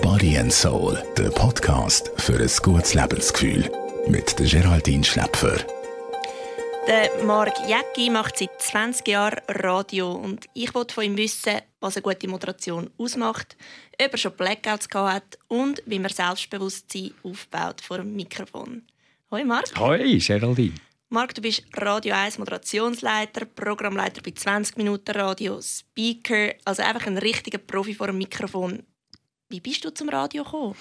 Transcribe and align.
Body 0.00 0.38
and 0.38 0.52
Soul, 0.52 0.96
der 1.18 1.28
Podcast 1.28 2.10
für 2.16 2.38
ein 2.38 2.50
gutes 2.62 2.94
Lebensgefühl. 2.94 3.70
Mit 4.06 4.38
der 4.38 4.46
Geraldine 4.46 5.04
Schläpfer. 5.04 5.58
Der 6.88 7.10
Marc 7.24 7.54
Jäcki 7.68 8.08
macht 8.08 8.38
seit 8.38 8.62
20 8.62 9.08
Jahren 9.08 9.40
Radio 9.48 10.12
und 10.12 10.46
ich 10.54 10.74
wollte 10.74 10.94
von 10.94 11.04
ihm 11.04 11.16
wissen, 11.18 11.60
was 11.80 11.96
eine 11.96 12.02
gute 12.02 12.28
Moderation 12.28 12.88
ausmacht, 12.96 13.56
ob 14.00 14.12
er 14.12 14.18
schon 14.18 14.32
Blackouts 14.32 14.88
hat 14.94 15.38
und 15.48 15.82
wie 15.84 15.98
man 15.98 16.10
Selbstbewusstsein 16.10 17.12
aufbaut 17.22 17.82
vor 17.82 17.98
dem 17.98 18.16
Mikrofon. 18.16 18.82
Hoi 19.30 19.44
Marc. 19.44 19.78
Hoi 19.78 20.18
Geraldine. 20.18 20.74
Marc, 21.12 21.34
du 21.34 21.42
bist 21.42 21.62
Radio 21.76 22.14
1 22.14 22.38
Moderationsleiter, 22.38 23.44
Programmleiter 23.44 24.22
bei 24.22 24.30
20 24.30 24.78
Minuten 24.78 25.10
Radio, 25.10 25.60
Speaker, 25.60 26.54
also 26.64 26.82
einfach 26.82 27.06
ein 27.06 27.18
richtiger 27.18 27.58
Profi 27.58 27.92
vor 27.92 28.06
dem 28.06 28.16
Mikrofon. 28.16 28.82
Wie 29.52 29.60
bist 29.60 29.84
du 29.84 29.92
zum 29.92 30.08
Radio 30.08 30.44
gekommen? 30.44 30.74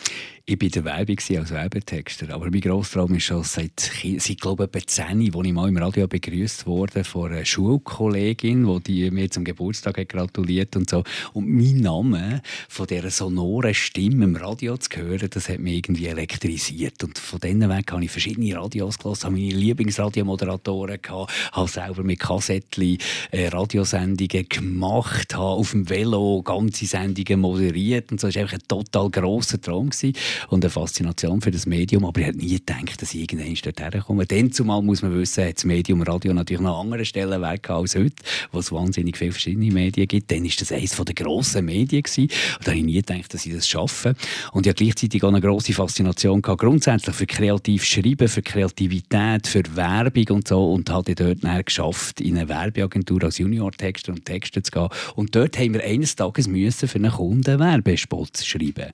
Ich 0.46 0.62
war 0.62 0.70
der 0.70 0.86
Werbung 0.86 1.18
als 1.38 1.52
Werbetexter. 1.52 2.34
Aber 2.34 2.50
mein 2.50 2.62
Grosstraum 2.62 3.14
ist 3.16 3.26
schon 3.26 3.44
seit, 3.44 3.92
seit 4.18 4.40
glaube 4.40 4.70
ich, 4.74 4.88
10 4.88 5.36
als 5.36 5.46
ich 5.46 5.54
mal 5.54 5.68
im 5.68 5.76
Radio 5.76 6.08
begrüßt 6.08 6.66
wurde 6.66 7.04
von 7.04 7.34
einer 7.34 7.44
Schulkollegin, 7.44 8.82
die 8.88 9.12
mir 9.12 9.30
zum 9.30 9.44
Geburtstag 9.44 9.98
hat 9.98 10.08
gratuliert 10.08 10.78
und 10.78 10.90
so. 10.90 11.04
Und 11.34 11.50
mein 11.50 11.80
Name 11.80 12.42
von 12.70 12.88
dieser 12.88 13.10
sonoren 13.10 13.74
Stimme 13.74 14.24
im 14.24 14.38
Radio 14.38 14.78
zu 14.78 14.90
hören, 14.96 15.30
das 15.30 15.50
hat 15.50 15.60
mich 15.60 15.76
irgendwie 15.76 16.06
elektrisiert. 16.06 17.04
Und 17.04 17.18
von 17.18 17.42
diesen 17.42 17.68
Weg 17.70 17.92
habe 17.92 18.06
ich 18.06 18.12
verschiedene 18.12 18.56
Radios 18.56 18.98
gehört, 18.98 19.26
habe 19.26 19.36
meine 19.36 19.54
Lieblingsradiomoderatoren 19.54 21.02
gehabt, 21.02 21.34
habe 21.52 21.68
selber 21.68 22.04
mit 22.04 22.20
Kassettchen 22.20 23.00
äh, 23.32 23.50
Radiosendungen 23.50 24.48
gemacht, 24.48 25.36
habe 25.36 25.44
auf 25.44 25.72
dem 25.72 25.90
Velo 25.90 26.42
ganze 26.42 26.86
Sendungen 26.86 27.42
moderiert 27.42 28.14
und 28.14 28.22
so. 28.22 28.28
Das 28.28 28.38
war 28.38 28.61
ein 28.62 28.68
total 28.68 29.10
grosser 29.10 29.60
Traum 29.60 29.90
gewesen 29.90 30.14
und 30.50 30.64
eine 30.64 30.70
Faszination 30.70 31.42
für 31.42 31.52
das 31.52 31.66
Medium. 31.66 32.06
Aber 32.06 32.20
ich 32.20 32.28
hätte 32.28 32.38
nie 32.38 32.56
gedacht, 32.56 33.02
dass 33.02 33.14
ich 33.14 33.22
irgendwann 33.22 33.54
dorthin 33.54 34.02
komme. 34.02 34.26
Dann 34.26 34.52
zumal 34.52 34.82
muss 34.82 35.02
man 35.02 35.14
wissen, 35.14 35.46
hat 35.46 35.58
das 35.58 35.66
Medium 35.66 36.02
Radio 36.02 36.34
natürlich 36.34 36.62
noch 36.62 36.80
andere 36.80 37.06
Stellenwert 37.06 37.70
als 37.70 37.96
heute, 37.96 38.16
wo 38.52 38.60
es 38.60 38.72
wahnsinnig 38.72 39.18
viele 39.18 39.32
verschiedene 39.32 39.72
Medien 39.72 40.08
gibt. 40.08 40.32
Dann 40.32 40.44
war 40.44 40.52
das 40.58 40.72
eines 40.72 40.96
der 40.96 41.16
grossen 41.16 41.66
Medien 41.66 42.04
gewesen. 42.04 42.30
Und 42.58 42.68
da 42.68 42.72
habe 42.72 42.80
ich 42.80 42.86
nie 42.86 42.94
gedacht, 42.94 43.34
dass 43.34 43.46
ich 43.46 43.54
das 43.54 43.68
schaffe. 43.68 44.16
Und 44.54 44.68
hatte 44.68 44.84
gleichzeitig 44.84 45.24
auch 45.24 45.30
eine 45.30 45.42
grosse 45.42 45.74
Faszination 45.74 46.42
gehabt, 46.42 46.62
grundsätzlich 46.62 47.16
für 47.16 47.26
kreativ 47.26 47.84
Schreiben, 47.84 48.28
für 48.28 48.42
Kreativität, 48.42 49.48
für 49.48 49.64
Werbung 49.76 50.38
und 50.38 50.48
so. 50.48 50.72
Und 50.72 50.90
habe 50.90 51.16
dort 51.16 51.44
dann 51.44 51.64
geschafft, 51.64 52.22
in 52.22 52.38
eine 52.38 52.50
Werbeagentur 52.50 53.24
als 53.24 53.38
Junior-Texter 53.38 54.14
und 54.14 54.26
Texter 54.26 54.64
zu 54.64 54.72
gehen. 54.72 54.90
Und 55.16 55.36
dort 55.36 55.58
haben 55.58 55.74
wir 55.74 55.84
eines 55.84 56.16
Tages 56.16 56.48
müssen 56.48 56.88
für 56.88 56.98
einen 56.98 57.12
Kunden 57.12 57.60
Werbespot 57.60 58.38
schreiben. 58.52 58.92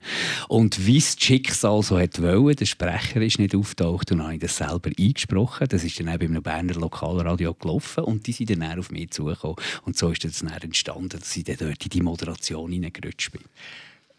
Und 0.48 0.86
wie 0.86 0.98
das 0.98 1.16
Schicksal 1.18 1.82
so 1.82 1.98
hat 1.98 2.20
wollen, 2.20 2.56
der 2.56 2.66
Sprecher 2.66 3.20
ist 3.20 3.38
nicht 3.38 3.54
auftaucht 3.54 4.12
und 4.12 4.22
habe 4.22 4.34
ich 4.34 4.40
das 4.40 4.56
selber 4.56 4.90
eingesprochen. 4.98 5.68
Das 5.68 5.84
ist 5.84 5.98
dann 6.00 6.08
auch 6.08 6.18
bei 6.18 6.24
einem 6.24 6.42
Berner 6.42 6.74
Lokalradio 6.74 7.54
gelaufen 7.54 8.04
und 8.04 8.26
die 8.26 8.32
sind 8.32 8.50
dann 8.50 8.78
auf 8.78 8.90
mich 8.90 9.10
zugekommen. 9.10 9.56
Und 9.84 9.96
so 9.96 10.10
ist 10.10 10.24
es 10.24 10.40
dann 10.40 10.50
entstanden, 10.50 11.08
dass 11.08 11.36
ich 11.36 11.44
dann 11.44 11.56
dort 11.58 11.84
in 11.84 11.90
die 11.90 12.02
Moderation 12.02 12.72
hineingerutscht 12.72 13.32
bin. 13.32 13.42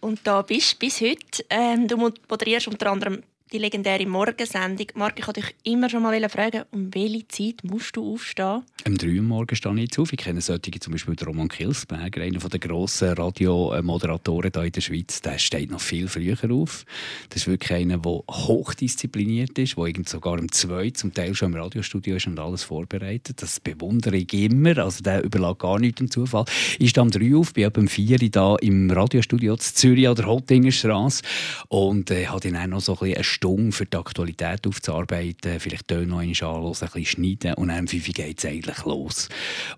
Und 0.01 0.19
da 0.23 0.41
bist 0.41 0.73
du 0.73 0.77
bis 0.79 1.01
heute. 1.01 1.45
Ähm, 1.49 1.87
du 1.87 1.97
moderierst 1.97 2.67
unter 2.67 2.91
anderem 2.91 3.21
die 3.51 3.57
legendäre 3.57 4.05
Morgensendung. 4.05 4.87
Marc, 4.95 5.19
ich 5.19 5.25
wollte 5.25 5.41
dich 5.41 5.55
immer 5.63 5.89
schon 5.89 6.03
mal 6.03 6.29
fragen, 6.29 6.63
um 6.71 6.93
welche 6.93 7.27
Zeit 7.27 7.63
musst 7.63 7.95
du 7.95 8.13
aufstehen? 8.13 8.63
Um 8.85 8.97
drei 8.97 9.15
Uhr 9.15 9.23
morgens 9.23 9.57
stehe 9.57 9.73
ich 9.75 9.81
jetzt 9.81 9.99
auf. 9.99 10.13
Ich 10.13 10.19
kenne 10.19 10.41
solche, 10.41 10.71
zum 10.79 10.93
Beispiel 10.93 11.15
Roman 11.25 11.47
Kilsberger, 11.47 12.21
einer 12.21 12.39
der 12.39 12.59
grossen 12.59 13.09
Radiomoderatoren 13.13 14.51
hier 14.53 14.65
in 14.65 14.71
der 14.71 14.81
Schweiz. 14.81 15.21
Der 15.21 15.39
steht 15.39 15.71
noch 15.71 15.81
viel 15.81 16.07
früher 16.07 16.37
auf. 16.51 16.85
Das 17.29 17.43
ist 17.43 17.47
wirklich 17.47 17.73
einer, 17.73 17.97
der 17.97 18.11
hochdiszipliniert 18.29 19.57
ist, 19.57 19.77
der 19.77 19.93
sogar 20.05 20.39
um 20.39 20.51
zwei 20.51 20.91
zum 20.91 21.13
Teil 21.13 21.33
schon 21.33 21.53
im 21.53 21.59
Radiostudio 21.59 22.17
ist 22.17 22.27
und 22.27 22.39
alles 22.39 22.63
vorbereitet. 22.63 23.41
Das 23.41 23.59
bewundere 23.59 24.17
ich 24.17 24.33
immer. 24.33 24.77
Also 24.77 25.01
der 25.03 25.23
überlässt 25.23 25.59
gar 25.59 25.79
nichts 25.79 25.99
dem 25.99 26.11
Zufall. 26.11 26.45
Ich 26.77 26.91
stehe 26.91 27.03
um 27.03 27.11
drei 27.11 27.31
Uhr 27.31 27.39
auf, 27.39 27.53
bin 27.53 27.65
ab 27.65 27.77
um 27.77 27.87
vier 27.87 28.19
Uhr 28.21 28.61
im 28.61 28.91
Radiostudio 28.91 29.53
in 29.53 29.59
Zürich 29.59 30.07
an 30.07 30.15
der 30.15 30.27
Hottingerstrasse 30.27 31.23
und 31.67 32.11
äh, 32.11 32.27
habe 32.27 32.39
dann 32.41 32.55
auch 32.55 32.67
noch 32.67 32.81
so 32.81 32.93
ein 32.93 32.99
bisschen 32.99 33.23
Stunde 33.39 33.71
für 33.71 33.85
die 33.85 33.95
Aktualität 33.95 34.67
aufzuarbeiten, 34.67 35.61
vielleicht 35.61 35.87
Töne 35.87 36.07
noch 36.07 36.19
anhören, 36.19 36.65
ein 36.65 36.71
bisschen 36.73 37.05
schneiden 37.05 37.53
und 37.53 37.69
dann 37.69 37.79
um 37.79 37.87
5 37.87 38.13
geht 38.13 38.37
es 38.37 38.45
eigentlich 38.45 38.83
los. 38.83 39.29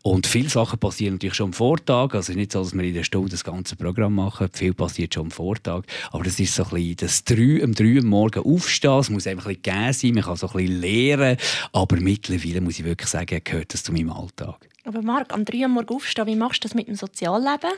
Und 0.02 0.26
viele 0.26 0.50
Sachen 0.50 0.80
passieren 0.80 1.16
natürlich 1.16 1.36
schon 1.36 1.48
am 1.48 1.54
Vortag, 1.54 2.16
also 2.16 2.34
nicht 2.34 2.52
so, 2.52 2.64
dass 2.64 2.74
wir 2.74 2.84
in 2.84 2.96
der 2.96 3.04
Stunde 3.04 3.30
das 3.30 3.44
ganze 3.44 3.76
Programm 3.76 4.16
machen, 4.16 4.50
viel 4.52 4.74
passiert 4.74 5.14
schon 5.14 5.26
am 5.26 5.32
Vortag, 5.32 5.84
aber 6.12 6.24
das 6.24 6.40
ist 6.40 6.56
so 6.56 6.64
ein 6.64 6.70
bisschen 6.72 6.96
das 6.96 7.24
3, 7.24 7.64
um 7.64 7.74
3 7.76 7.98
Uhr 7.98 8.04
morgen 8.04 8.44
aufstehen, 8.44 9.00
es 9.00 9.12
muss 9.12 9.28
einfach 9.28 9.46
ein 9.46 9.58
bisschen 9.58 9.76
gegeben 9.76 9.94
sein, 9.94 10.14
man 10.16 10.24
kann 10.24 10.38
so 10.38 10.48
ein 10.48 10.54
bisschen 10.54 10.82
lernen, 10.82 11.38
aber 11.72 11.98
mittlerweile 11.98 12.62
muss 12.62 12.80
ich 12.80 12.86
wirklich 12.86 13.10
sagen, 13.10 13.42
gehört 13.44 13.76
das 13.76 13.84
zu 13.84 13.94
meinem 13.94 14.12
Alltag. 14.12 14.68
Aber 14.94 15.04
Marc, 15.04 15.34
am 15.34 15.46
3 15.46 15.60
Uhr 15.60 15.68
morgens 15.70 15.90
aufstehen, 15.92 16.28
wie 16.28 16.36
machst 16.36 16.66
du 16.66 16.68
das 16.68 16.76
mit 16.76 16.90
dem 16.90 16.96
Sozialleben? 16.96 17.72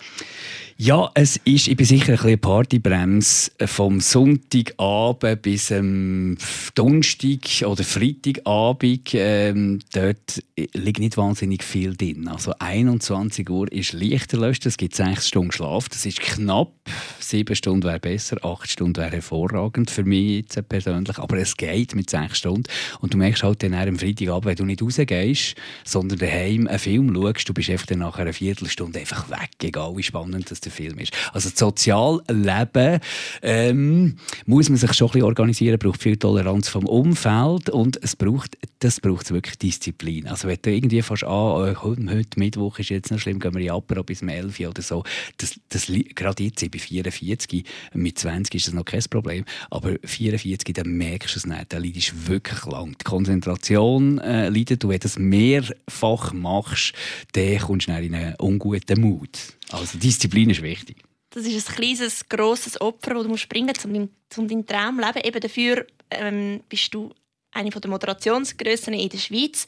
Ja, 0.78 1.12
es 1.14 1.38
ist, 1.46 1.68
ich 1.68 1.78
bin 1.78 1.86
sicher 1.86 2.14
ein 2.14 2.18
bisschen 2.18 2.40
Partybremse 2.40 3.52
vom 3.68 4.02
Sonntagabend 4.02 5.44
bis 5.44 5.72
am 5.72 6.36
Donnerstag 6.74 7.68
oder 7.68 7.84
Freitagabend. 7.84 9.12
Ähm, 9.14 9.80
dort 9.94 10.42
liegt 10.74 11.00
nicht 11.00 11.16
wahnsinnig 11.16 11.64
viel 11.64 11.96
drin. 11.96 12.28
Also 12.28 12.54
21 12.58 13.48
Uhr 13.48 13.72
ist 13.72 13.94
leicht 13.94 14.34
erlöscht, 14.34 14.66
es 14.66 14.78
gibt 14.78 14.96
6 14.96 15.28
Stunden 15.28 15.52
Schlaf. 15.52 15.90
Das 15.90 16.08
ist 16.08 16.20
knapp. 16.20 16.72
7 17.20 17.56
Stunden 17.56 17.84
wäre 17.84 18.00
besser, 18.00 18.44
8 18.44 18.70
Stunden 18.70 18.98
wäre 18.98 19.12
hervorragend 19.12 19.92
für 19.92 20.04
mich 20.04 20.38
jetzt 20.38 20.68
persönlich. 20.68 21.20
Aber 21.20 21.38
es 21.38 21.56
geht 21.56 21.94
mit 21.94 22.10
6 22.10 22.36
Stunden. 22.36 22.64
Und 23.00 23.14
du 23.14 23.18
merkst 23.20 23.44
halt 23.44 23.62
dann 23.62 23.76
am 23.76 24.00
Freitagabend, 24.00 24.46
wenn 24.46 24.56
du 24.56 24.66
nicht 24.66 24.82
rausgehst, 24.82 25.56
sondern 25.86 26.18
daheim 26.18 26.68
einen 26.68 26.80
Film 26.80 27.03
schaust, 27.12 27.50
du 27.50 27.54
bist 27.54 27.70
einfach 27.70 27.88
dann 27.88 28.00
nach 28.00 28.18
einer 28.18 28.34
Viertelstunde 28.34 29.00
einfach 29.00 29.30
weg, 29.30 29.50
egal 29.62 29.96
wie 29.98 30.04
spannend 30.04 30.50
das 30.52 30.62
der 30.62 30.72
Film 30.72 31.00
ist. 31.00 31.12
Also 31.34 31.50
das 31.50 31.60
Sozialleben 31.60 33.00
ähm, 33.42 34.18
muss 34.46 34.70
man 34.70 34.78
sich 34.78 34.94
schon 34.94 35.08
ein 35.08 35.12
bisschen 35.14 35.26
organisieren, 35.26 35.80
braucht 35.80 36.02
viel 36.02 36.18
Toleranz 36.18 36.70
vom 36.70 36.86
Umfeld 36.86 37.70
und 37.70 38.02
es 38.02 38.16
braucht, 38.16 38.58
das 38.80 39.02
braucht 39.02 39.32
wirklich 39.32 39.58
Disziplin. 39.58 40.28
Also 40.28 40.48
wenn 40.48 40.60
du 40.62 40.72
irgendwie 40.72 41.02
fast 41.02 41.24
an, 41.24 41.30
oh, 41.30 41.76
heute 41.84 42.40
Mittwoch 42.40 42.80
ist 42.80 42.90
jetzt 42.90 43.12
noch 43.12 43.20
schlimm, 43.20 43.40
gehen 43.40 43.54
wir 43.54 43.62
in 43.62 43.72
Apero 43.72 44.04
bis 44.04 44.22
um 44.22 44.30
11 44.30 44.60
oder 44.62 44.82
so, 44.82 45.04
das, 45.38 45.60
das, 45.70 45.92
gerade 46.16 46.44
jetzt, 46.44 46.62
ich 46.62 46.72
bin 46.72 46.80
44, 46.80 47.64
mit 47.94 48.18
20 48.18 48.56
ist 48.56 48.68
das 48.68 48.74
noch 48.74 48.86
kein 48.86 49.04
Problem, 49.10 49.44
aber 49.70 49.96
44, 50.04 50.74
dann 50.74 50.88
merkst 50.88 51.36
du 51.36 51.40
es 51.40 51.46
nicht, 51.46 51.74
da 51.74 51.78
leidest 51.78 52.28
wirklich 52.28 52.66
lang. 52.66 52.96
Die 52.98 53.04
Konzentration 53.04 54.20
äh, 54.20 54.50
leidet, 54.50 54.84
du 54.84 54.94
du 54.94 55.00
das 55.00 55.18
mehrfach 55.18 56.34
machst, 56.34 56.83
dann 57.32 57.60
kommst 57.60 57.88
du 57.88 57.92
in 57.94 58.16
einen 58.16 58.36
unguten 58.36 59.00
Mut. 59.00 59.38
Also 59.72 59.98
Disziplin 59.98 60.50
ist 60.50 60.62
wichtig. 60.62 60.98
Das 61.30 61.46
ist 61.46 61.70
ein 61.70 61.76
kleines, 61.76 62.30
grosses 62.30 62.80
Opfer, 62.80 63.16
das 63.16 63.24
du 63.24 63.30
musst 63.30 63.50
bringen 63.50 63.68
musst, 63.68 63.86
um, 63.86 63.94
dein, 63.94 64.10
um 64.38 64.48
deinen 64.48 64.66
Traum 64.66 65.00
zu 65.00 65.06
leben. 65.06 65.28
Eben 65.28 65.40
dafür 65.42 65.88
ähm, 66.12 66.62
bist 66.70 66.94
du 66.94 67.12
eine 67.52 67.70
der 67.70 67.90
Moderationsgrössen 67.90 68.94
in 68.94 69.10
der 69.10 69.18
Schweiz. 69.18 69.66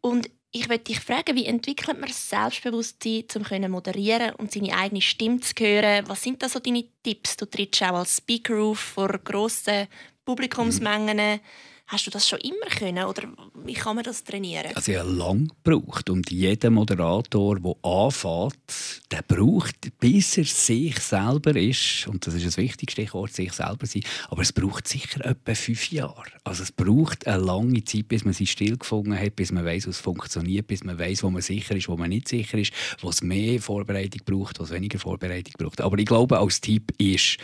Und 0.00 0.28
ich 0.50 0.68
möchte 0.68 0.92
dich 0.92 1.00
fragen, 1.00 1.36
wie 1.36 1.46
entwickelt 1.46 2.00
man 2.00 2.10
Selbstbewusstsein, 2.10 3.24
um 3.34 3.44
zu 3.44 3.68
moderieren 3.68 4.34
und 4.36 4.52
seine 4.52 4.76
eigene 4.76 5.00
Stimme 5.00 5.40
zu 5.40 5.52
hören? 5.58 6.04
Was 6.08 6.22
sind 6.22 6.42
da 6.42 6.48
so 6.48 6.60
deine 6.60 6.84
Tipps? 7.02 7.36
Du 7.36 7.46
trittst 7.46 7.82
auch 7.82 7.98
als 7.98 8.18
Speaker 8.18 8.58
auf 8.58 8.78
vor 8.78 9.08
grossen 9.18 9.88
Publikumsmengen. 10.24 11.16
Mhm. 11.16 11.40
Hast 11.86 12.06
du 12.06 12.10
das 12.10 12.26
schon 12.26 12.38
immer 12.40 12.66
können 12.78 13.04
oder 13.04 13.24
wie 13.62 13.74
kann 13.74 13.96
man 13.96 14.04
das 14.04 14.24
trainieren? 14.24 14.74
Also 14.74 14.92
ich 14.92 14.98
habe 14.98 15.10
lange 15.10 15.48
gebraucht 15.62 16.08
und 16.08 16.30
jeder 16.30 16.70
Moderator, 16.70 17.60
der 17.60 17.74
anfängt, 17.82 19.02
der 19.10 19.20
braucht, 19.20 19.98
bis 20.00 20.38
er 20.38 20.44
sich 20.44 20.98
selber 20.98 21.54
ist, 21.54 22.06
und 22.08 22.26
das 22.26 22.34
ist 22.34 22.46
das 22.46 22.56
wichtigste 22.56 23.02
Stichwort, 23.02 23.34
sich 23.34 23.52
selber 23.52 23.84
sein, 23.84 24.02
aber 24.30 24.40
es 24.40 24.52
braucht 24.52 24.88
sicher 24.88 25.26
etwa 25.26 25.54
fünf 25.54 25.90
Jahre. 25.90 26.24
Also 26.42 26.62
es 26.62 26.72
braucht 26.72 27.26
eine 27.26 27.44
lange 27.44 27.84
Zeit, 27.84 28.08
bis 28.08 28.24
man 28.24 28.32
sich 28.32 28.52
stillgefunden 28.52 29.18
hat, 29.18 29.36
bis 29.36 29.52
man 29.52 29.66
weiß, 29.66 29.86
was 29.86 29.98
funktioniert, 29.98 30.66
bis 30.66 30.84
man 30.84 30.98
weiß, 30.98 31.22
wo 31.22 31.28
man 31.28 31.42
sicher 31.42 31.76
ist, 31.76 31.88
wo 31.88 31.98
man 31.98 32.08
nicht 32.08 32.28
sicher 32.28 32.56
ist, 32.56 32.72
wo 33.00 33.10
es 33.10 33.20
mehr 33.20 33.60
Vorbereitung 33.60 34.22
braucht, 34.24 34.58
was 34.58 34.70
weniger 34.70 34.98
Vorbereitung 34.98 35.52
braucht. 35.58 35.82
Aber 35.82 35.98
ich 35.98 36.06
glaube, 36.06 36.38
als 36.38 36.62
Tipp 36.62 36.94
ist, 36.96 37.36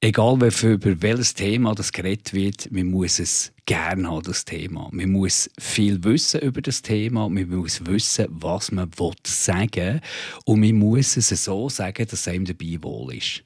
egal 0.00 0.34
über 0.36 1.02
welches 1.02 1.34
Thema 1.34 1.74
das 1.74 1.92
geredet 1.92 2.32
wird, 2.32 2.72
man 2.72 2.86
muss 2.86 3.18
es 3.18 3.52
gerne 3.66 4.08
haben, 4.08 4.22
das 4.22 4.44
Thema. 4.44 4.88
Man 4.92 5.12
muss 5.12 5.50
viel 5.58 6.02
wissen 6.04 6.40
über 6.40 6.62
das 6.62 6.82
Thema, 6.82 7.28
man 7.28 7.48
muss 7.48 7.84
wissen, 7.84 8.26
was 8.30 8.72
man 8.72 8.90
sagen 9.24 9.74
will 9.74 10.00
und 10.46 10.60
man 10.60 10.74
muss 10.76 11.16
es 11.16 11.28
so 11.28 11.68
sagen, 11.68 12.06
dass 12.06 12.20
es 12.20 12.28
einem 12.28 12.46
dabei 12.46 12.78
wohl 12.80 13.14
ist. 13.14 13.44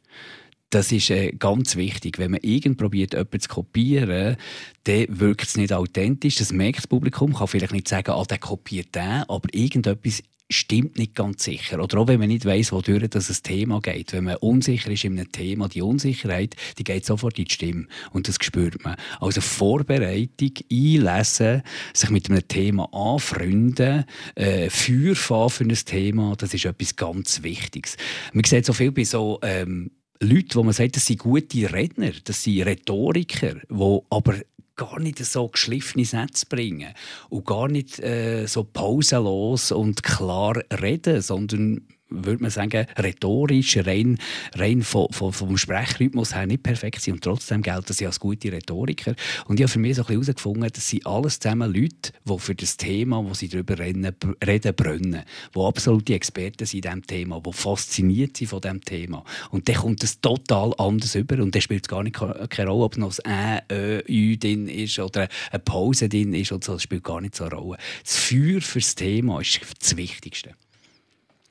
Das 0.71 0.91
ist 0.91 1.11
äh, 1.11 1.31
ganz 1.33 1.77
wichtig. 1.77 2.19
Wenn 2.19 2.33
man 2.33 2.41
irgend 2.43 2.79
probiert, 2.79 3.15
etwas 3.15 3.43
zu 3.43 3.49
kopieren, 3.49 4.37
dann 4.85 5.06
wirkt 5.09 5.47
es 5.47 5.56
nicht 5.56 5.73
authentisch. 5.73 6.37
Das 6.37 6.53
merkt 6.53 6.79
das 6.79 6.87
Publikum, 6.89 7.35
kann 7.35 7.47
vielleicht 7.47 7.73
nicht 7.73 7.87
sagen, 7.87 8.11
ah, 8.11 8.25
der 8.25 8.39
kopiert 8.39 8.93
den, 8.95 9.23
aber 9.29 9.49
irgendetwas 9.53 10.23
stimmt 10.55 10.99
nicht 10.99 11.15
ganz 11.15 11.45
sicher. 11.45 11.83
Oder 11.83 11.99
auch 11.99 12.09
wenn 12.09 12.21
man 12.21 12.29
nicht 12.29 12.45
weiss, 12.45 12.73
wodurch 12.73 13.09
das 13.11 13.29
ein 13.29 13.43
Thema 13.43 13.81
geht. 13.81 14.12
Wenn 14.12 14.25
man 14.25 14.37
unsicher 14.37 14.91
ist 14.91 15.05
in 15.05 15.19
einem 15.19 15.31
Thema, 15.31 15.69
die 15.69 15.83
Unsicherheit, 15.83 16.56
die 16.79 16.85
geht 16.85 17.05
sofort 17.05 17.39
in 17.39 17.45
die 17.45 17.53
Stimme. 17.53 17.87
Und 18.12 18.29
das 18.29 18.37
spürt 18.41 18.85
man. 18.85 18.97
Also 19.21 19.41
Vorbereitung, 19.41 20.53
einlesen, 20.71 21.62
sich 21.93 22.11
mit 22.11 22.31
einem 22.31 22.47
Thema 22.47 22.89
anfreunden, 22.93 24.05
äh, 24.35 24.71
Feuer 24.71 25.15
für 25.15 25.65
ein 25.65 25.75
Thema, 25.75 26.35
das 26.37 26.55
ist 26.55 26.65
etwas 26.65 26.97
ganz 26.97 27.43
Wichtiges. 27.43 27.97
Man 28.33 28.45
sieht 28.45 28.67
so 28.67 28.73
viel 28.73 28.93
bei 28.93 29.05
so 29.05 29.39
ähm, 29.43 29.91
Leuten, 30.21 30.55
wo 30.55 30.62
man 30.62 30.73
sagt, 30.73 30.97
das 30.97 31.06
sind 31.06 31.21
gute 31.21 31.73
Redner, 31.73 32.12
das 32.25 32.43
sind 32.43 32.62
Rhetoriker, 32.62 33.56
die 33.69 33.99
aber 34.11 34.35
gar 34.76 34.99
nicht 34.99 35.19
so 35.25 35.49
geschliffene 35.49 36.05
Sätze 36.05 36.47
bringen 36.47 36.94
und 37.29 37.47
gar 37.47 37.69
nicht 37.69 38.00
äh, 38.00 38.47
so 38.47 38.65
pausenlos 38.65 39.73
und 39.73 40.03
klar 40.03 40.56
reden, 40.71 41.21
sondern 41.23 41.87
würde 42.22 42.43
man 42.43 42.50
sagen, 42.50 42.87
rhetorisch, 42.96 43.78
rein, 43.78 44.19
rein 44.55 44.82
vom, 44.82 45.08
vom, 45.11 45.32
vom 45.32 45.56
Sprechrhythmus 45.56 46.34
her 46.34 46.46
nicht 46.46 46.62
perfekt 46.62 47.00
sind 47.00 47.14
und 47.14 47.25
trotzdem 47.25 47.62
gelten 47.62 47.93
sie 47.93 48.06
als 48.06 48.20
gute 48.20 48.52
Rhetoriker. 48.52 49.14
Und 49.46 49.58
ich 49.58 49.64
habe 49.64 49.72
für 49.72 49.78
mich 49.78 49.96
so 49.96 50.02
ein 50.02 50.06
bisschen 50.06 50.22
herausgefunden, 50.22 50.70
das 50.72 50.88
sind 50.88 51.06
alles 51.06 51.38
zusammen 51.38 51.72
Leute, 51.72 52.12
die 52.25 52.38
für 52.38 52.55
das 52.55 52.76
Thema, 52.76 53.25
wo 53.25 53.34
sie 53.34 53.49
darüber 53.49 53.78
reden, 53.78 54.75
brennen, 54.75 55.22
die 55.55 55.61
absolute 55.61 56.14
Experten 56.14 56.66
sind 56.66 56.84
in 56.84 56.90
diesem 56.90 57.06
Thema, 57.06 57.40
die 57.40 57.52
fasziniert 57.52 58.37
sind 58.37 58.49
von 58.49 58.60
diesem 58.60 58.81
Thema. 58.82 59.25
Und 59.50 59.69
dann 59.69 59.76
kommt 59.76 60.02
es 60.05 60.20
total 60.20 60.72
anders 60.78 61.14
über 61.14 61.43
und 61.43 61.55
dann 61.55 61.62
spielt 61.62 61.84
es 61.84 61.88
gar 61.88 62.02
nicht 62.02 62.17
keine 62.17 62.70
Rolle, 62.70 62.84
ob 62.84 62.96
noch 62.96 63.19
ein 63.25 63.60
Ä, 63.70 63.72
Ö, 63.72 64.02
Ü 64.08 64.37
drin 64.37 64.69
ist 64.69 64.99
oder 64.99 65.28
eine 65.50 65.58
Pause 65.60 66.08
drin 66.08 66.34
ist 66.34 66.52
oder 66.52 66.64
so, 66.64 66.72
das 66.75 66.82
spielt 66.82 67.05
gar 67.05 67.20
nicht 67.20 67.34
so 67.34 67.44
eine 67.44 67.55
Rolle. 67.55 67.78
Das 68.02 68.17
Feuer 68.17 68.60
für 68.60 68.81
das 68.81 68.94
Thema 68.94 69.40
ist 69.40 69.60
das 69.81 69.96
Wichtigste 69.96 70.55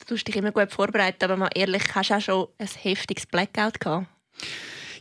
du 0.06 0.16
hast 0.16 0.28
dich 0.28 0.36
immer 0.36 0.52
gut 0.52 0.72
vorbereitet, 0.72 1.24
aber 1.24 1.38
mal 1.38 1.50
ehrlich, 1.54 1.84
hast 1.94 2.10
du 2.10 2.14
auch 2.16 2.22
schon 2.22 2.48
ein 2.58 2.68
heftiges 2.68 3.26
Blackout 3.26 3.80
gehabt? 3.80 4.08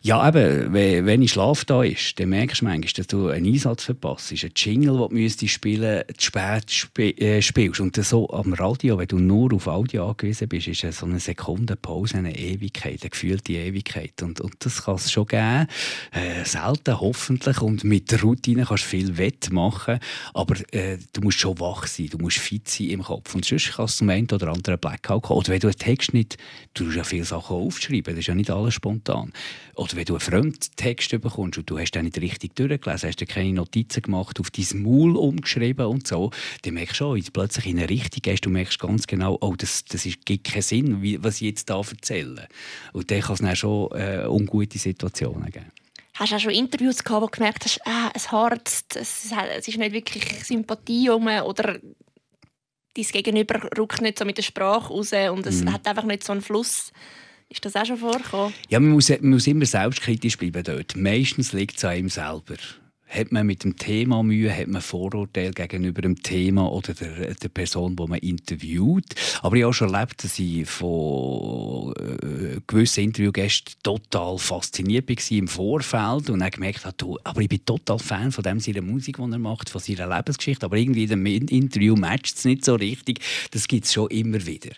Ja, 0.05 0.27
eben, 0.27 0.73
wenn 0.73 1.23
ich 1.23 1.31
Schlaf 1.31 1.65
da 1.65 1.85
ist, 1.85 2.19
dann 2.19 2.31
merkst 2.31 2.61
du 2.61 2.65
manchmal, 2.65 2.91
dass 2.93 3.07
du 3.07 3.29
einen 3.29 3.47
Einsatz 3.47 3.85
verpasst. 3.85 4.33
Ein 4.33 4.51
Jingle, 4.57 4.99
den 4.99 5.09
du 5.09 5.15
müsstest 5.15 5.63
zu 5.63 6.27
spät 6.27 6.67
sp 6.75 7.15
äh, 7.23 7.41
spielst. 7.41 7.79
Und 7.79 7.95
so 7.95 8.29
am 8.31 8.53
Radio, 8.53 8.99
wenn 8.99 9.07
du 9.07 9.21
nur 9.21 9.53
auf 9.53 9.69
Audio 9.69 10.09
angewiesen 10.09 10.49
bist, 10.49 10.67
ist 10.67 10.99
so 10.99 11.07
eine 11.07 11.21
Sekunde 11.21 11.77
Pause 11.77 12.19
eine 12.19 12.37
Ewigkeit, 12.37 13.01
eine 13.03 13.11
gefühlte 13.11 13.53
Ewigkeit. 13.53 14.21
Und, 14.23 14.41
und 14.41 14.57
das 14.59 14.83
kann 14.83 14.97
es 14.97 15.13
schon 15.13 15.27
geben. 15.27 15.69
Äh, 16.11 16.45
selten, 16.47 16.99
hoffentlich. 16.99 17.61
Und 17.61 17.85
mit 17.85 18.11
der 18.11 18.23
Routine 18.23 18.65
kannst 18.65 18.83
du 18.83 18.89
viel 18.89 19.19
wettmachen. 19.19 20.01
Aber 20.35 20.57
äh, 20.73 20.99
du 21.13 21.21
musst 21.21 21.39
schon 21.39 21.61
wach 21.61 21.87
sein, 21.87 22.09
du 22.11 22.19
musst 22.19 22.39
fit 22.39 22.69
sein 22.69 22.89
im 22.89 23.05
Kopf. 23.05 23.37
Und 23.37 23.45
sonst 23.45 23.75
kannst 23.77 24.01
du 24.01 24.09
einen 24.09 24.27
oder 24.33 24.49
anderen 24.49 24.81
Blackout 24.81 25.23
kommen. 25.23 25.39
Oder 25.39 25.51
wenn 25.51 25.61
du 25.61 25.69
einen 25.69 25.79
Text 25.79 26.13
nicht, 26.13 26.39
du 26.75 26.87
musst 26.87 26.97
ja 26.97 27.05
viele 27.05 27.25
Sachen 27.25 27.55
aufschreiben, 27.55 28.15
das 28.15 28.19
ist 28.19 28.27
ja 28.27 28.35
nicht 28.35 28.51
alles 28.51 28.75
spontan. 28.75 29.33
Oder 29.77 29.92
oder 29.93 29.99
wenn 29.99 30.05
du 30.07 30.15
einen 30.15 30.21
Fremdtext 30.21 31.11
bekommst 31.21 31.59
und 31.59 31.69
du 31.69 31.79
hast 31.79 31.93
den 31.93 32.05
nicht 32.05 32.21
richtig 32.21 32.55
durchgelesen, 32.57 33.09
hast 33.09 33.21
du 33.21 33.27
keine 33.27 33.53
Notizen 33.53 34.03
gemacht, 34.03 34.41
auf 34.41 34.51
dein 34.51 34.83
Maul 34.83 35.17
umgeschrieben 35.17 35.87
und 35.87 36.07
so, 36.07 36.31
dann 36.63 36.75
merkst 36.75 36.95
du 36.95 36.97
schon, 36.97 37.17
wenn 37.17 37.23
du 37.23 37.31
plötzlich 37.31 37.67
in 37.67 37.79
eine 37.79 37.89
Richtung 37.89 38.23
gehst, 38.23 38.45
du 38.45 38.51
merkst 38.51 38.79
ganz 38.79 39.07
genau, 39.07 39.39
oh, 39.41 39.55
das, 39.57 39.85
das 39.85 40.07
ist, 40.07 40.25
gibt 40.25 40.45
keinen 40.45 40.63
Sinn, 40.63 41.03
wie, 41.03 41.23
was 41.23 41.37
ich 41.37 41.43
jetzt 41.43 41.69
hier 41.69 41.77
erzähle. 41.77 42.49
Und 42.93 43.11
dann 43.11 43.21
kann 43.21 43.35
es 43.35 43.41
dann 43.41 43.57
schon 43.57 43.91
äh, 43.93 44.27
ungute 44.27 44.79
Situationen 44.79 45.51
geben. 45.51 45.71
Hast 46.15 46.33
du 46.33 46.37
auch 46.37 46.41
schon 46.41 46.53
Interviews 46.53 47.03
gehabt, 47.03 47.23
wo 47.23 47.27
du 47.27 47.33
gemerkt 47.33 47.65
hast, 47.65 47.81
ah, 47.87 48.11
es 48.15 48.31
harzt, 48.31 48.97
es, 48.97 49.33
es 49.57 49.69
ist 49.69 49.79
nicht 49.79 49.93
wirklich 49.93 50.25
Sympathie 50.45 51.11
um 51.11 51.27
oder 51.27 51.79
dein 52.95 53.05
Gegenüber 53.05 53.71
ruckt 53.79 54.03
nicht 54.03 54.19
so 54.19 54.25
mit 54.25 54.37
der 54.37 54.43
Sprache 54.43 54.93
raus 54.93 55.13
und 55.13 55.47
es 55.47 55.65
mm. 55.65 55.73
hat 55.73 55.87
einfach 55.87 56.05
nicht 56.05 56.25
so 56.25 56.33
einen 56.33 56.43
Fluss. 56.43 56.93
Ist 57.53 57.67
das 57.67 57.77
auch 57.77 57.85
schon 57.85 57.99
vorgekommen? 57.99 58.55
Ja, 58.71 58.81
man 58.81 58.93
muss, 58.93 59.11
man 59.11 59.31
muss 59.31 59.47
immer 59.47 59.67
selbstkritisch 59.67 60.39
bleiben 60.39 60.65
dort. 60.65 60.97
Meistens 60.97 61.53
liegt 61.53 61.77
es 61.77 61.85
an 61.85 61.99
ihm 61.99 62.09
selber 62.09 62.55
hat 63.13 63.31
man 63.31 63.47
mit 63.47 63.63
dem 63.65 63.77
Thema 63.77 64.23
Mühe, 64.23 64.55
hat 64.57 64.69
man 64.69 64.81
Vorurteile 64.81 65.53
gegenüber 65.53 66.01
dem 66.01 66.23
Thema 66.23 66.71
oder 66.73 66.95
der, 66.95 67.35
der 67.35 67.49
Person, 67.49 67.95
die 67.95 68.07
man 68.07 68.19
interviewt. 68.19 69.15
Aber 69.43 69.57
ich 69.57 69.65
habe 69.65 69.75
schon 69.75 69.93
erlebt, 69.93 70.25
dass 70.25 70.39
ich 70.39 70.67
von 70.67 71.95
äh, 71.97 72.61
gewissen 72.67 73.05
Interviewgästen 73.05 73.75
total 73.83 74.39
fasziniert 74.39 75.09
war 75.09 75.39
im 75.39 75.49
Vorfeld 75.49 76.31
und 76.31 76.41
dann 76.41 76.51
gemerkt 76.51 76.87
habe, 76.87 77.17
aber 77.25 77.41
ich 77.43 77.49
bin 77.49 77.65
total 77.65 77.99
Fan 77.99 78.33
von 78.33 78.45
dem, 78.45 78.61
seiner 78.61 78.83
Musik, 78.83 79.19
die 79.19 79.31
er 79.31 79.39
macht, 79.39 79.69
von 79.69 79.81
seiner 79.81 80.09
Lebensgeschichte, 80.09 80.65
aber 80.65 80.77
irgendwie 80.79 81.05
in 81.05 81.11
dem 81.11 81.27
Interview 81.27 81.97
matcht 81.97 82.37
es 82.37 82.45
nicht 82.45 82.65
so 82.65 82.75
richtig. 82.77 83.21
Das 83.51 83.69
gibt 83.69 83.85
es 83.85 83.93
schon 83.93 84.09
immer 84.09 84.45
wieder. 84.47 84.71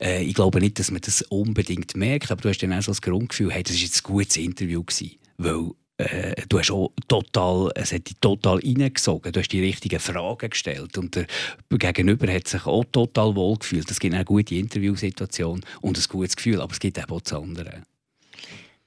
Äh, 0.00 0.24
ich 0.24 0.34
glaube 0.34 0.60
nicht, 0.60 0.78
dass 0.78 0.90
man 0.90 1.00
das 1.00 1.22
unbedingt 1.22 1.96
merkt, 1.96 2.30
aber 2.30 2.42
du 2.42 2.48
hast 2.50 2.58
dann 2.58 2.74
auch 2.74 2.82
so 2.82 2.90
das 2.90 3.00
Grundgefühl, 3.00 3.50
hey, 3.50 3.62
das 3.62 3.74
war 3.74 3.80
jetzt 3.80 4.04
ein 4.04 4.12
gutes 4.12 4.36
Interview 4.36 4.82
gewesen. 4.82 5.12
Weil 5.38 5.70
äh, 6.00 6.34
du 6.48 6.58
hast 6.58 6.70
auch 6.70 6.92
total, 7.08 7.70
es 7.74 7.92
hat 7.92 8.08
dich 8.08 8.16
total 8.20 8.58
reingesogen. 8.58 9.32
Du 9.32 9.40
hast 9.40 9.48
die 9.48 9.60
richtigen 9.60 10.00
Fragen 10.00 10.50
gestellt 10.50 10.96
und 10.98 11.16
der 11.16 11.26
Gegenüber 11.70 12.32
hat 12.32 12.48
sich 12.48 12.66
auch 12.66 12.84
total 12.90 13.34
wohl 13.36 13.56
gefühlt. 13.56 13.90
Es 13.90 14.00
gibt 14.00 14.14
eine 14.14 14.24
gute 14.24 14.54
Interviewsituation 14.54 15.60
und 15.80 15.98
ein 15.98 16.04
gutes 16.08 16.36
Gefühl, 16.36 16.60
aber 16.60 16.72
es 16.72 16.80
gibt 16.80 16.98
auch 16.98 17.20
das 17.20 17.32
andere. 17.32 17.82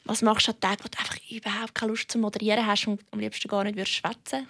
Was 0.05 0.21
machst 0.21 0.47
du 0.47 0.51
an 0.51 0.59
Tagen, 0.59 0.83
wo 0.83 0.87
du 0.89 0.99
einfach 0.99 1.17
überhaupt 1.29 1.75
keine 1.75 1.91
Lust 1.91 2.11
zu 2.11 2.17
moderieren 2.17 2.65
hast 2.65 2.87
und 2.87 2.99
am 3.11 3.19
liebsten 3.19 3.47
gar 3.47 3.63
nicht 3.63 3.87
schwätzen 3.87 4.47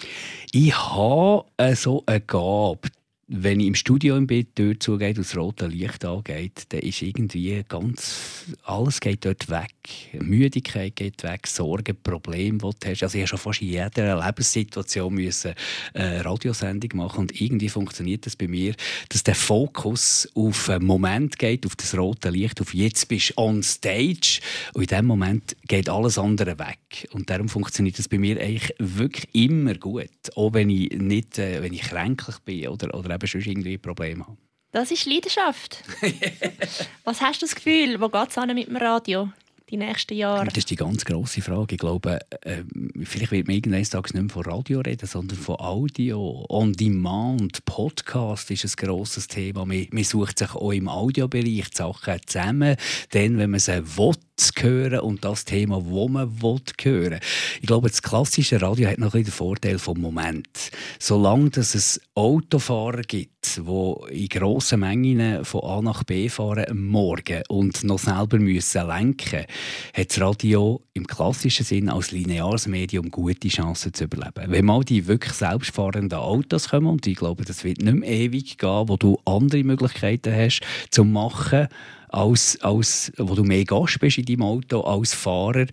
Ich 0.51 0.75
habe 0.75 1.45
äh, 1.57 1.75
so 1.75 2.03
eine 2.07 2.21
Gabe 2.21 2.89
wenn 3.35 3.59
ich 3.59 3.67
im 3.67 3.73
Studio 3.73 4.15
im 4.15 4.27
Bett 4.27 4.49
dort 4.55 4.83
zugeht 4.83 5.17
und 5.17 5.25
das 5.25 5.35
rote 5.35 5.65
Licht 5.65 6.05
angeht, 6.05 6.65
dann 6.69 6.81
ist 6.81 7.01
irgendwie 7.01 7.63
ganz, 7.67 8.45
alles 8.63 8.99
geht 8.99 9.25
dort 9.25 9.49
weg. 9.49 9.73
Müdigkeit 10.13 10.95
geht 10.95 11.23
weg, 11.23 11.47
Sorgen, 11.47 11.97
Probleme, 12.03 12.59
die 12.59 12.79
du 12.79 12.89
hast. 12.89 13.01
Also 13.01 13.17
ich 13.17 13.21
habe 13.21 13.27
schon 13.27 13.39
fast 13.39 13.61
in 13.63 13.69
jeder 13.69 14.23
Lebenssituation 14.23 15.11
müssen 15.11 15.55
eine 15.95 16.05
äh, 16.05 16.21
Radiosendung 16.21 16.91
machen 16.93 17.21
und 17.21 17.41
irgendwie 17.41 17.69
funktioniert 17.69 18.27
das 18.27 18.35
bei 18.35 18.47
mir, 18.47 18.75
dass 19.09 19.23
der 19.23 19.35
Fokus 19.35 20.29
auf 20.35 20.69
einen 20.69 20.85
Moment 20.85 21.39
geht, 21.39 21.65
auf 21.65 21.75
das 21.75 21.97
rote 21.97 22.29
Licht, 22.29 22.61
auf 22.61 22.75
jetzt 22.75 23.07
bist 23.07 23.31
du 23.31 23.41
on 23.41 23.63
stage 23.63 24.41
und 24.73 24.83
in 24.83 24.95
dem 24.95 25.05
Moment 25.07 25.55
geht 25.67 25.89
alles 25.89 26.19
andere 26.19 26.59
weg. 26.59 27.07
Und 27.11 27.31
darum 27.31 27.49
funktioniert 27.49 27.97
das 27.97 28.07
bei 28.07 28.19
mir 28.19 28.39
eigentlich 28.39 28.75
wirklich 28.77 29.33
immer 29.33 29.73
gut, 29.73 30.09
auch 30.35 30.53
wenn 30.53 30.69
ich 30.69 30.91
nicht, 30.91 31.39
äh, 31.39 31.63
wenn 31.63 31.73
ich 31.73 31.81
kränklich 31.81 32.37
bin 32.39 32.67
oder, 32.67 32.93
oder 32.93 33.22
eben 33.23 33.31
sonst 33.31 33.47
irgendwie 33.47 33.77
Probleme 33.77 34.25
haben. 34.25 34.37
Das 34.71 34.91
ist 34.91 35.05
Leidenschaft. 35.05 35.83
Was 37.03 37.21
hast 37.21 37.41
du 37.41 37.45
das 37.45 37.55
Gefühl, 37.55 38.01
wo 38.01 38.09
geht 38.09 38.29
es 38.29 38.37
mit 38.55 38.67
dem 38.67 38.77
Radio? 38.77 39.29
die 39.73 39.77
nächsten 39.77 40.13
Jahre? 40.13 40.45
Das 40.45 40.57
ist 40.57 40.69
die 40.69 40.75
ganz 40.75 41.03
grosse 41.03 41.41
Frage. 41.41 41.75
Ich 41.75 41.79
glaube, 41.79 42.19
äh, 42.41 42.63
vielleicht 43.03 43.31
wird 43.31 43.47
man 43.47 43.61
Tages 43.61 44.13
nicht 44.13 44.21
mehr 44.21 44.29
von 44.29 44.43
Radio 44.43 44.81
reden, 44.81 45.07
sondern 45.07 45.37
von 45.37 45.55
Audio. 45.59 46.45
On 46.49 46.73
Demand, 46.73 47.65
Podcast 47.65 48.51
ist 48.51 48.65
ein 48.65 48.87
grosses 48.87 49.27
Thema. 49.27 49.65
Man, 49.65 49.87
man 49.91 50.03
sucht 50.03 50.39
sich 50.39 50.53
auch 50.53 50.71
im 50.71 50.87
Audiobereich 50.87 51.69
Sachen 51.73 52.19
zusammen. 52.25 52.75
Dann, 53.11 53.37
wenn 53.37 53.49
man 53.49 53.59
sie 53.59 53.97
will, 53.97 54.13
hören 54.59 54.99
und 54.99 55.23
das 55.23 55.45
Thema, 55.45 55.81
das 55.81 56.09
man 56.09 56.41
will 56.41 56.59
hören 56.81 57.19
Ich 57.61 57.67
glaube, 57.67 57.89
das 57.89 58.01
klassische 58.01 58.61
Radio 58.61 58.89
hat 58.89 58.97
noch 58.97 59.13
ein 59.13 59.23
den 59.23 59.31
Vorteil 59.31 59.79
vom 59.79 59.99
Moment. 59.99 60.71
Solange 60.99 61.51
es 61.55 62.01
Autofahrer 62.15 63.01
gibt, 63.01 63.57
die 63.57 64.23
in 64.23 64.29
grossen 64.29 64.79
Mengen 64.79 65.43
von 65.45 65.63
A 65.63 65.81
nach 65.81 66.03
B 66.03 66.29
fahren 66.29 66.65
am 66.69 66.85
Morgen 66.87 67.43
und 67.49 67.83
noch 67.83 67.99
selber 67.99 68.39
müssen 68.39 68.87
lenken 68.87 69.45
hat 69.93 70.09
das 70.09 70.21
Radio 70.21 70.81
im 70.93 71.05
klassischen 71.05 71.65
Sinn 71.65 71.89
als 71.89 72.11
lineares 72.11 72.67
Medium 72.67 73.11
gute 73.11 73.47
Chancen 73.47 73.93
zu 73.93 74.05
überleben. 74.05 74.51
Wenn 74.51 74.65
mal 74.65 74.83
die 74.83 75.07
wirklich 75.07 75.33
selbstfahrenden 75.33 76.17
Autos 76.17 76.69
kommen, 76.69 76.87
und 76.87 77.05
ich 77.05 77.17
glaube, 77.17 77.43
das 77.45 77.63
wird 77.63 77.81
nicht 77.81 77.99
mehr 77.99 78.09
ewig 78.09 78.57
gehen, 78.57 78.89
wo 78.89 78.97
du 78.97 79.17
andere 79.25 79.63
Möglichkeiten 79.63 80.33
hast, 80.33 80.61
zu 80.91 81.03
machen, 81.03 81.67
als, 82.13 82.61
als 82.61 83.11
wo 83.17 83.35
du 83.35 83.43
mehr 83.43 83.65
Gast 83.65 83.99
bist 83.99 84.19
in 84.19 84.25
deinem 84.25 84.43
Auto 84.43 84.81
als 84.81 85.13
Fahrer, 85.13 85.65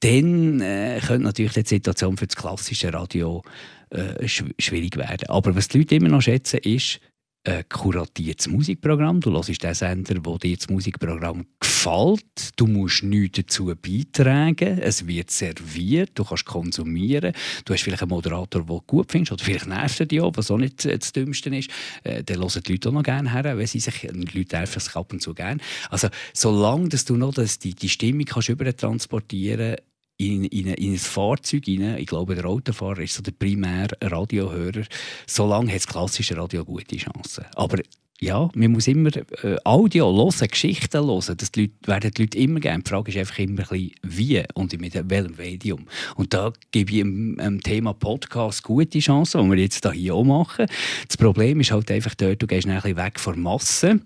dann 0.00 0.60
äh, 0.60 1.00
könnte 1.06 1.24
natürlich 1.24 1.52
die 1.52 1.64
Situation 1.66 2.16
für 2.16 2.26
das 2.26 2.36
klassische 2.36 2.92
Radio 2.92 3.42
äh, 3.90 4.26
schwierig 4.26 4.96
werden. 4.96 5.28
Aber 5.28 5.54
was 5.54 5.68
die 5.68 5.78
Leute 5.78 5.96
immer 5.96 6.08
noch 6.08 6.22
schätzen, 6.22 6.60
ist, 6.62 7.00
ein 7.46 7.68
kuratiertes 7.68 8.48
Musikprogramm. 8.48 9.20
Du 9.20 9.32
hörst 9.32 9.62
den 9.62 9.74
Sender, 9.74 10.16
wo 10.22 10.36
dir 10.36 10.56
das 10.56 10.68
Musikprogramm 10.68 11.46
gefällt. 11.60 12.50
Du 12.56 12.66
musst 12.66 13.02
nichts 13.04 13.38
dazu 13.38 13.66
beitragen. 13.66 14.78
Es 14.78 15.06
wird 15.06 15.30
serviert. 15.30 16.10
Du 16.14 16.24
kannst 16.24 16.44
konsumieren. 16.44 17.32
Du 17.64 17.72
hast 17.72 17.82
vielleicht 17.82 18.02
einen 18.02 18.10
Moderator, 18.10 18.62
den 18.62 18.66
du 18.66 18.80
gut 18.80 19.12
findest. 19.12 19.32
Oder 19.32 19.44
vielleicht 19.44 19.66
nervt 19.66 20.00
er 20.00 20.06
dich 20.06 20.20
auch, 20.20 20.32
was 20.34 20.50
auch 20.50 20.58
nicht 20.58 20.84
das 20.84 21.12
Dümmste 21.12 21.54
ist. 21.54 21.70
Äh, 22.02 22.24
dann 22.24 22.40
hören 22.40 22.62
die 22.66 22.72
Leute 22.72 22.88
auch 22.88 22.92
noch 22.92 23.02
gerne 23.02 23.32
her, 23.32 23.56
wenn 23.56 23.66
sie 23.66 23.80
sich, 23.80 24.00
die 24.00 24.38
Leute 24.38 24.56
nerven 24.56 24.80
sich 24.80 24.96
ab 24.96 25.12
und 25.12 25.22
zu 25.22 25.34
gerne. 25.34 25.60
Also, 25.90 26.08
solange 26.32 26.88
dass 26.88 27.04
du 27.04 27.16
noch 27.16 27.34
das, 27.34 27.58
die, 27.58 27.74
die 27.74 27.88
Stimmung 27.88 28.24
kannst 28.24 28.48
übertransportieren 28.48 29.76
in, 30.18 30.44
in, 30.44 30.66
in 30.66 30.92
ein 30.92 30.98
Fahrzeug 30.98 31.64
rein. 31.68 31.98
Ich 31.98 32.06
glaube, 32.06 32.34
der 32.34 32.46
Autofahrer 32.46 33.00
ist 33.00 33.14
so 33.14 33.22
der 33.22 33.32
primäre 33.32 33.96
Radiohörer. 34.02 34.84
Solange 35.26 35.70
hat 35.70 35.76
das 35.76 35.86
klassische 35.86 36.36
Radio 36.36 36.64
gute 36.64 36.96
Chancen. 36.96 37.44
Aber 37.54 37.78
ja, 38.20 38.48
man 38.54 38.72
muss 38.72 38.88
immer 38.88 39.10
äh, 39.14 39.56
Audio 39.64 40.10
hören, 40.14 40.48
Geschichten 40.48 41.04
hören. 41.04 41.36
Das 41.36 41.52
die 41.52 41.62
Leute, 41.62 41.74
werden 41.84 42.10
die 42.16 42.22
Leute 42.22 42.38
immer 42.38 42.60
gerne. 42.60 42.82
Die 42.82 42.88
Frage 42.88 43.10
ist 43.10 43.18
einfach 43.18 43.38
immer 43.38 43.64
wie 43.70 44.42
und 44.54 44.80
mit 44.80 44.94
welchem 45.10 45.36
Medium. 45.36 45.86
Und 46.14 46.32
da 46.32 46.52
gebe 46.70 46.92
ich 46.92 46.98
dem, 46.98 47.36
dem 47.36 47.60
Thema 47.60 47.92
Podcast 47.92 48.62
gute 48.62 49.00
Chancen, 49.00 49.42
die 49.42 49.50
wir 49.50 49.62
jetzt 49.62 49.86
hier 49.92 50.14
auch 50.14 50.24
machen. 50.24 50.66
Das 51.06 51.16
Problem 51.18 51.60
ist 51.60 51.72
halt 51.72 51.90
einfach 51.90 52.14
dort, 52.14 52.40
du 52.40 52.46
gehst 52.46 52.66
ein 52.66 52.74
bisschen 52.74 52.96
weg 52.96 53.20
von 53.20 53.40
Massen. 53.40 54.02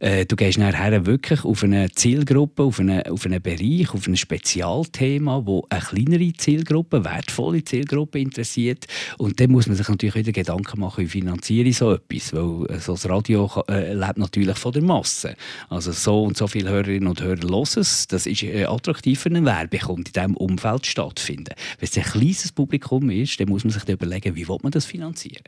Äh, 0.00 0.24
du 0.26 0.36
gehst 0.36 0.58
nachher 0.58 1.04
wirklich 1.06 1.44
auf 1.44 1.62
eine 1.62 1.90
Zielgruppe, 1.90 2.62
auf, 2.62 2.80
eine, 2.80 3.10
auf 3.10 3.26
einen 3.26 3.42
Bereich, 3.42 3.92
auf 3.92 4.06
ein 4.06 4.16
Spezialthema, 4.16 5.42
wo 5.44 5.66
eine 5.68 5.80
kleinere 5.80 6.32
Zielgruppe, 6.32 7.04
wertvolle 7.04 7.64
Zielgruppe 7.64 8.20
interessiert. 8.20 8.86
Und 9.18 9.40
dann 9.40 9.50
muss 9.50 9.66
man 9.66 9.76
sich 9.76 9.88
natürlich 9.88 10.14
wieder 10.14 10.32
Gedanken 10.32 10.80
machen, 10.80 11.04
wie 11.04 11.08
finanziere 11.08 11.68
ich 11.68 11.76
so 11.76 11.92
etwas, 11.92 12.32
weil 12.32 12.80
so 12.80 12.92
das 12.92 13.08
Radio 13.08 13.31
äh, 13.68 13.94
lebt 13.94 14.18
natürlich 14.18 14.58
von 14.58 14.72
der 14.72 14.82
Masse. 14.82 15.36
Also 15.68 15.92
so 15.92 16.24
und 16.24 16.36
so 16.36 16.46
viele 16.46 16.70
Hörerinnen 16.70 17.08
und 17.08 17.20
Hörer 17.20 17.42
hören 17.42 17.66
es, 17.76 18.06
das 18.06 18.26
ist 18.26 18.42
äh, 18.42 18.64
attraktiv 18.64 19.20
für 19.20 19.28
einen 19.28 19.44
Werbekunden 19.44 20.06
in 20.06 20.12
diesem 20.12 20.36
Umfeld 20.36 20.86
stattfinden. 20.86 21.54
Wenn 21.78 21.88
es 21.88 21.96
ein 21.96 22.04
kleines 22.04 22.52
Publikum 22.52 23.10
ist, 23.10 23.38
dann 23.40 23.48
muss 23.48 23.64
man 23.64 23.72
sich 23.72 23.88
überlegen, 23.88 24.34
wie 24.36 24.44
man 24.44 24.70
das 24.70 24.84
finanzieren 24.84 25.44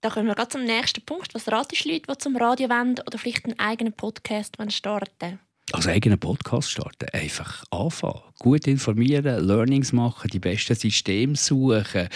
da 0.00 0.10
kommen 0.10 0.28
wir 0.28 0.36
gerade 0.36 0.50
zum 0.50 0.64
nächsten 0.64 1.02
Punkt. 1.02 1.34
Was 1.34 1.50
ratest 1.50 1.84
du 1.84 1.90
Leute, 1.90 2.06
die 2.08 2.18
zum 2.18 2.36
Radio 2.36 2.68
wollen 2.68 3.00
oder 3.04 3.18
vielleicht 3.18 3.46
einen 3.46 3.58
eigenen 3.58 3.92
Podcast 3.92 4.56
starten 4.68 5.40
als 5.72 5.86
eigenen 5.86 6.18
Podcast 6.18 6.70
starten. 6.70 7.08
Einfach 7.12 7.64
anfangen. 7.70 8.22
Gut 8.38 8.66
informieren, 8.66 9.46
Learnings 9.46 9.92
machen, 9.92 10.30
die 10.30 10.38
besten 10.38 10.74
Systeme 10.74 11.36
suchen, 11.36 12.08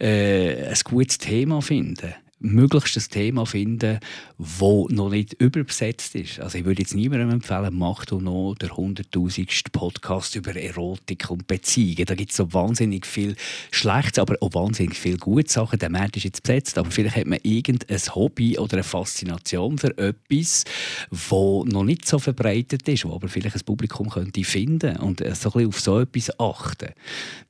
äh, 0.00 0.68
ein 0.68 0.78
gutes 0.84 1.18
Thema 1.18 1.60
finden 1.60 2.14
möglichst 2.44 2.96
ein 2.96 3.10
Thema 3.10 3.46
finden, 3.46 3.98
das 4.38 4.60
noch 4.60 5.10
nicht 5.10 5.32
überbesetzt 5.34 6.14
ist. 6.14 6.40
Also 6.40 6.58
ich 6.58 6.64
würde 6.64 6.82
jetzt 6.82 6.94
niemandem 6.94 7.30
empfehlen, 7.30 7.70
mach 7.72 8.04
du 8.04 8.20
noch 8.20 8.54
der 8.54 8.76
hunderttausendste 8.76 9.70
Podcast 9.70 10.36
über 10.36 10.54
Erotik 10.54 11.30
und 11.30 11.46
Beziehungen. 11.46 12.04
Da 12.04 12.14
gibt 12.14 12.30
es 12.30 12.36
so 12.36 12.52
wahnsinnig 12.52 13.06
viel 13.06 13.34
Schlechtes, 13.70 14.18
aber 14.18 14.36
auch 14.40 14.52
wahnsinnig 14.52 14.96
viele 14.96 15.16
gute 15.16 15.50
Sachen. 15.50 15.78
Der 15.78 15.90
Markt 15.90 16.16
ist 16.16 16.24
jetzt 16.24 16.42
besetzt, 16.42 16.76
aber 16.76 16.90
vielleicht 16.90 17.16
hat 17.16 17.26
man 17.26 17.38
irgendein 17.42 17.98
Hobby 18.14 18.58
oder 18.58 18.74
eine 18.74 18.84
Faszination 18.84 19.78
für 19.78 19.96
etwas, 19.96 20.64
das 21.10 21.30
noch 21.30 21.84
nicht 21.84 22.06
so 22.06 22.18
verbreitet 22.18 22.86
ist, 22.88 23.04
wo 23.06 23.14
aber 23.14 23.28
vielleicht 23.28 23.56
ein 23.56 23.64
Publikum 23.64 24.10
könnte 24.10 24.44
finden 24.44 24.96
und 24.98 25.20
so 25.20 25.24
ein 25.24 25.32
bisschen 25.32 25.66
auf 25.66 25.80
so 25.80 26.00
etwas 26.00 26.38
achten. 26.38 26.90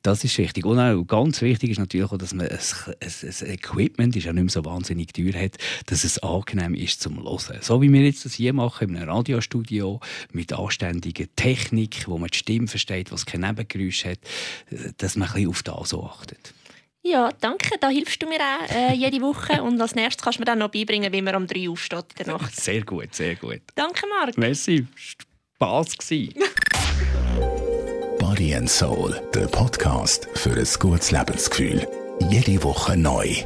Das 0.02 0.22
ist 0.22 0.38
wichtig. 0.38 0.64
Und 0.64 0.78
auch 0.78 1.04
ganz 1.04 1.40
wichtig 1.40 1.70
ist 1.70 1.78
natürlich 1.78 2.10
auch, 2.10 2.18
dass 2.18 2.32
man 2.32 2.46
ein, 2.46 2.58
ein, 2.58 3.10
ein 3.40 3.50
Equipment 3.50 4.14
ist 4.14 4.24
ja 4.24 4.32
nicht 4.32 4.44
mehr 4.44 4.50
so 4.50 4.64
wahnsinnig 4.64 4.83
wahnsinnig 4.84 5.12
teuer 5.12 5.40
hat, 5.40 5.56
dass 5.86 6.04
es 6.04 6.18
angenehm 6.18 6.74
ist 6.74 7.00
zum 7.00 7.22
Hören. 7.22 7.58
So 7.60 7.80
wie 7.80 7.92
wir 7.92 8.02
jetzt 8.02 8.24
das 8.24 8.34
hier 8.34 8.52
machen, 8.52 8.90
in 8.90 8.96
einem 8.96 9.08
Radiostudio 9.08 10.00
mit 10.32 10.52
anständiger 10.52 11.24
Technik, 11.36 12.06
wo 12.06 12.18
man 12.18 12.28
die 12.28 12.38
Stimme 12.38 12.68
versteht, 12.68 13.10
was 13.12 13.26
kein 13.26 13.40
Nebengeräusch 13.40 14.04
hat, 14.04 14.18
dass 14.98 15.16
man 15.16 15.28
ein 15.28 15.34
bisschen 15.34 15.50
auf 15.50 15.62
das 15.62 15.88
so 15.90 16.04
achtet. 16.04 16.54
Ja, 17.02 17.30
danke. 17.40 17.76
Da 17.80 17.88
hilfst 17.90 18.22
du 18.22 18.26
mir 18.26 18.38
auch 18.40 18.74
äh, 18.74 18.94
jede 18.94 19.20
Woche. 19.20 19.62
Und 19.62 19.78
als 19.78 19.94
nächstes 19.94 20.22
kannst 20.22 20.38
du 20.38 20.40
mir 20.40 20.46
dann 20.46 20.58
noch 20.58 20.70
beibringen, 20.70 21.12
wie 21.12 21.20
man 21.20 21.34
um 21.36 21.46
drei 21.46 21.68
aufsteht 21.68 22.06
in 22.18 22.24
der 22.24 22.38
Nacht. 22.38 22.56
Sehr 22.60 22.82
gut, 22.82 23.14
sehr 23.14 23.34
gut. 23.34 23.60
Danke, 23.74 24.06
Marc. 24.06 24.38
Merci. 24.38 24.86
Spass 24.94 25.98
gsi. 25.98 26.32
Body 28.18 28.54
and 28.54 28.70
Soul, 28.70 29.20
der 29.34 29.46
Podcast 29.48 30.28
für 30.34 30.54
ein 30.54 30.66
gutes 30.78 31.10
Lebensgefühl. 31.10 31.86
Jede 32.30 32.62
Woche 32.62 32.96
neu. 32.96 33.44